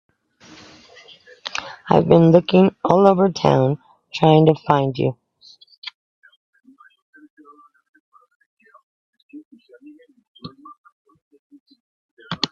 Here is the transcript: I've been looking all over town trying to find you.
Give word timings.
I've 1.91 2.07
been 2.09 2.31
looking 2.31 2.75
all 2.83 3.05
over 3.05 3.29
town 3.29 3.77
trying 4.11 4.47
to 4.47 4.55
find 4.65 4.97
you. 4.97 5.15